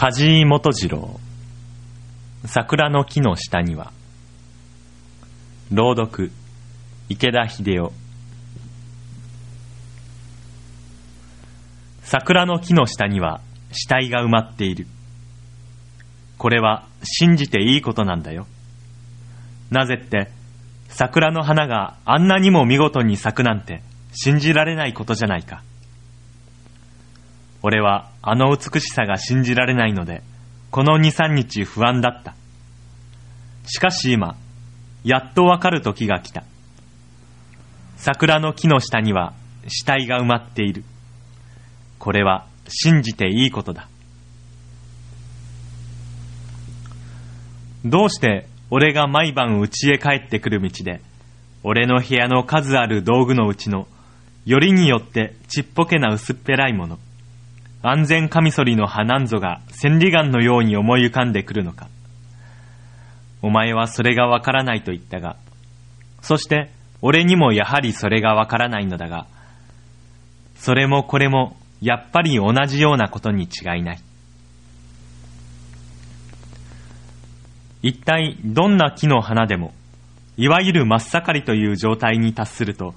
[0.00, 1.18] 梶井元次郎。
[2.44, 3.90] 桜の木の下には。
[5.72, 6.30] 朗読
[7.08, 7.92] 池田秀夫
[12.04, 13.40] 桜の木の下には
[13.72, 14.86] 死体が埋まっている。
[16.38, 18.46] これは信じていいことなんだよ。
[19.72, 20.28] なぜって
[20.90, 25.64] 桜の花があんなにも見事に咲くなんて信じられないことじゃないか。
[27.62, 30.22] 俺はあの美しさが信じられないので
[30.70, 32.34] この23日不安だった。
[33.66, 34.36] しかし今
[35.04, 36.44] やっとわかる時が来た。
[37.96, 39.34] 桜の木の下には
[39.66, 40.84] 死体が埋まっている。
[41.98, 43.88] これは信じていいことだ。
[47.84, 51.00] どうして俺が毎晩家へ帰ってくる道で
[51.62, 53.86] 俺の部屋の数ある道具のうちの
[54.44, 56.98] よりによってちっぽけな薄っぺらいもの
[57.82, 61.88] 安全カミソリの葉なんぞが千里眼のように思い浮かんでくるのか。
[63.40, 65.36] お前はそれがわからないと言ったが
[66.22, 66.70] そして
[67.00, 69.26] 俺にもやはりそれがわからないのだが
[70.56, 74.00] それもこれもやっぱり同じようなことに違いない。
[77.80, 79.72] 一体どんな木の花でも
[80.36, 82.92] いわゆる真っ盛りという状態に達すると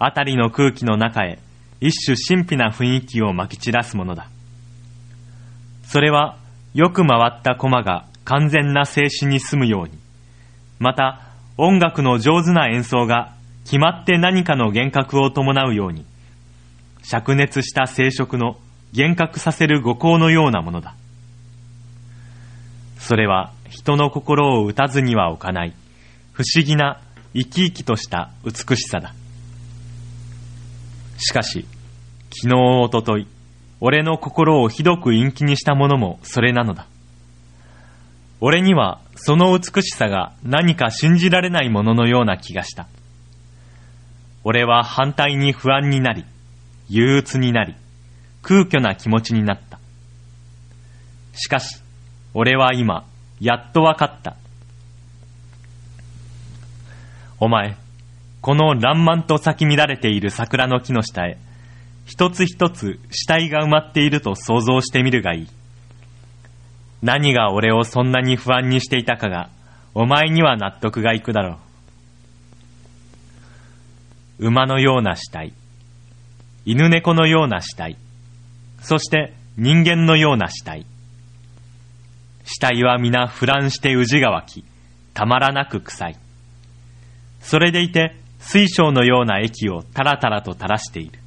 [0.00, 1.38] 辺りの空気の中へ
[1.80, 4.28] 一種神秘な雰囲気をまき散らすものだ。
[5.84, 6.36] それは
[6.74, 9.98] よく回った駒が完全な静止に済むように。
[10.78, 11.20] また
[11.56, 16.04] 音楽の上手な演奏が決まって何かの幻覚を伴うように。
[17.02, 18.56] 灼熱した生殖の
[18.96, 20.94] 幻覚させる五行のようなものだ。
[22.98, 25.74] それは人の心を打たずには置かない
[26.32, 27.00] 不思議な
[27.34, 29.14] 生き生きとした美しさだ。
[31.24, 31.66] しかし
[32.42, 33.26] 昨日おととい
[33.80, 36.86] 俺の心をひどく陰気にしたものもそれなのだ。
[38.40, 42.88] 俺にはその美しさが何か信じられないもののような気がした。
[44.42, 46.26] 俺は反対に不安になり
[46.90, 47.74] 憂鬱になり
[48.42, 49.78] 空虚な気持ちになった。
[51.32, 51.80] しかし
[52.34, 53.06] 俺は今
[53.40, 54.36] やっとわかった。
[57.40, 57.76] お前
[58.44, 61.38] この爛漫と咲き乱れている桜の木の下へ
[62.04, 65.48] 一つ一つ死体が埋まっていると想像してみるがいい。
[67.00, 69.48] 何が俺をそんなに不安にしていたかが
[69.94, 71.58] お前には納得がいくだろ
[74.38, 74.48] う。
[74.48, 75.54] 馬のような死体
[76.66, 77.96] 犬猫のような死体
[78.82, 80.84] そして人間のような死体。
[82.44, 84.64] 死体は皆腐乱して宇治が湧き
[85.14, 86.16] たまらなく臭い。
[87.40, 91.18] それでいて水晶のような液をタラタラと垂らしている。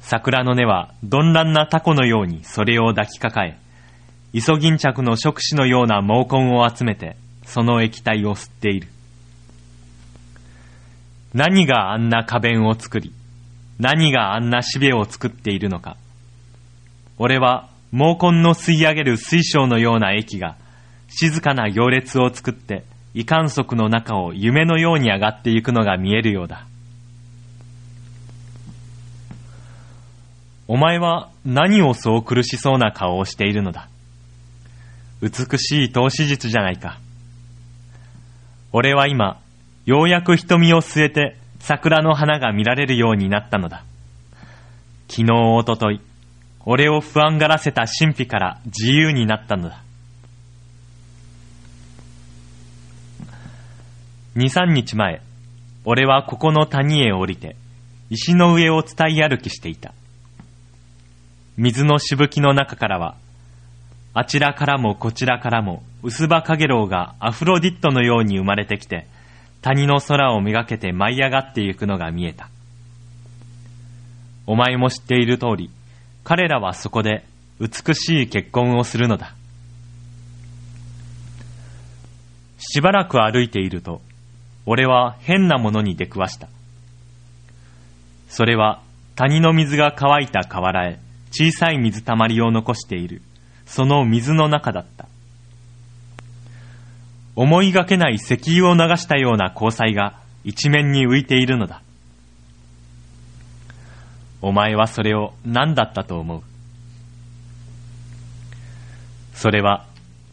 [0.00, 3.58] 桜の根は鈍乱なタコのようにそれを抱きかかえ
[4.32, 8.88] イソギンチャクの触手のような毛根を集めてその液体を吸っている。
[11.32, 13.12] 何があんな花弁を作り
[13.78, 15.96] 何があんなしべを作っているのか。
[17.16, 20.56] 俺は毛根の吸い上げる水晶のような液が
[21.08, 26.66] 静かな行列を作って異観測の中を夢のように上がっていくのが見えるようだ。
[30.66, 33.88] お前は何をそう苦しそうな顔をしているのだ？
[35.22, 36.98] 美しい投資術じゃないか。
[38.70, 39.40] 俺は今
[39.86, 43.82] ようやく瞳を据えて桜の花が見られるようになったのだ。
[45.08, 46.02] 昨日おととい
[46.66, 49.82] 俺を不安がらせた神秘から自由になったのだ。
[54.38, 55.20] 23日前
[55.84, 57.56] 俺はここの谷へ降りて
[58.08, 59.92] 石の上を伝い歩きしていた。
[61.56, 63.16] 水のしぶきの中からは
[64.14, 69.08] あちらからもこちらからも薄葉かげろうがアフロディットのように生まれてきて
[69.60, 72.48] 谷の空をめがけて舞い上がっていくのが見えた。
[74.46, 75.68] お前も知っている通り
[76.22, 77.24] 彼らはそこで
[77.58, 79.34] 美しい結婚をするのだ。
[82.60, 84.00] しばらく歩いていると
[84.70, 86.46] 俺は変なものに出くわした。
[88.28, 88.82] それは
[89.16, 91.00] 谷の水が乾いた河原へ
[91.30, 93.22] 小さい水たまりを残している、
[93.64, 95.06] その水の中だった。
[97.34, 101.80] 思いがけない石油を流したような交際が一面に浮いているのだ。
[104.42, 106.42] お前はそれを何だったと思う？
[109.32, 109.86] それは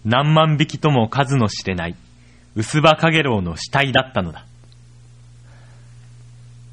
[0.04, 1.96] 何万匹とも数の知れない
[2.56, 4.46] 薄葉かげろうの死体だったのだ。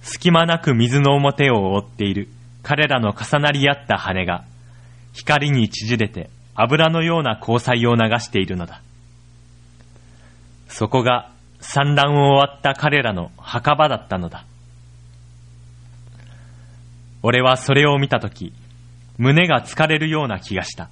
[0.02, 2.29] 隙間なく水の表を覆っている
[2.62, 4.44] 彼らの重なり合った羽が、
[5.12, 8.81] 光に縮れて油のような交際を流しているのだ。
[10.69, 11.31] そこが
[11.61, 14.44] 産卵を終わった彼らの墓場だったのだ。
[17.23, 18.52] 俺はそれを見たとき、
[19.19, 20.88] 胸が疲れるような気がした。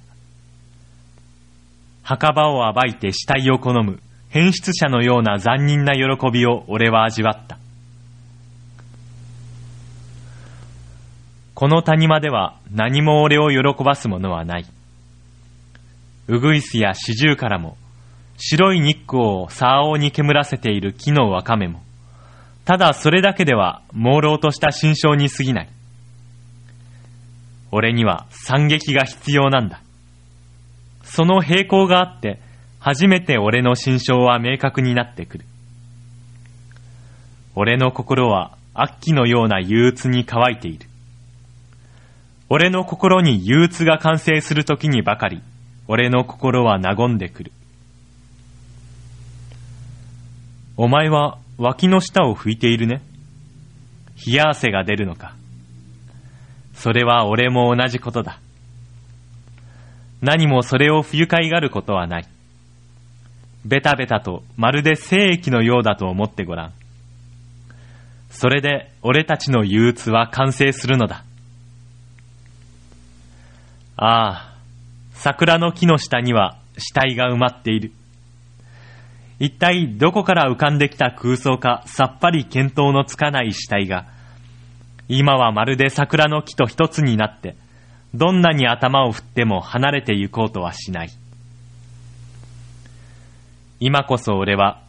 [2.03, 4.01] 墓場を暴いて死体を好む
[4.31, 7.57] 変質者のような残忍な喜びを俺は味わった。
[11.53, 14.65] この谷間では何も俺を喜ばすものはない。
[16.27, 17.75] ウグイスやシジュウからも、
[18.37, 21.83] 白い日光をサオに煙らせている木のワカメも、
[22.63, 25.69] ただそれだけでは朦朧とした心象に過ぎない。
[27.69, 29.81] 俺には惨劇が必要なんだ。
[31.03, 32.39] その平行があって、
[32.81, 35.45] 初めて俺の心象は明確になってくる。
[37.55, 40.87] 俺の心は悪鬼のような憂鬱に乾いている。
[42.49, 45.43] 俺の心に憂鬱が完成するときにばかり、
[45.87, 47.51] 俺の心は和んでくる。
[50.75, 53.03] お前は脇の下を拭いているね。
[54.25, 55.35] 冷や汗が出るのか。
[56.73, 58.39] それは俺も同じことだ。
[60.21, 62.27] 何もそれを不愉快がることはない。
[63.65, 66.73] ベタベタとまるで精液のようだと思ってごらん。
[68.29, 71.23] それで俺たちの憂鬱は完成するのだ。
[73.97, 74.55] ああ、
[75.13, 77.91] 桜の木の下には死体が埋まっている。
[79.39, 84.05] 一体どこから浮かんできた空想かさっぱり見当のつかない死体が、
[85.07, 87.55] 今はまるで桜の木と一つになって、
[88.13, 91.09] どんなに頭を振っても離れて行こうとはしない。
[93.83, 94.83] 今こそ俺は、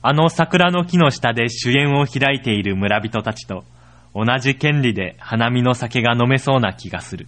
[0.00, 3.64] あの桜の木の下で主演を開いている村人たちと
[4.14, 7.26] 同じ権利で花見の酒が飲めそうな気がする。